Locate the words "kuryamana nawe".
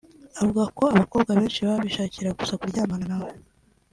2.59-3.33